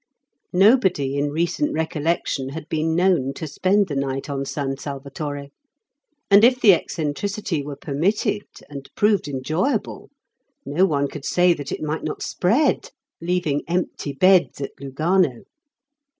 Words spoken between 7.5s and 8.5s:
were permitted